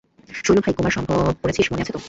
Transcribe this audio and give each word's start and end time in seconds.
শৈল 0.29 0.59
ভাই, 0.59 0.73
কুমারসম্ভব 0.73 1.19
পড়েছিস, 1.41 1.65
মনে 1.71 1.81
আছে 1.81 1.93
তো? 1.93 1.99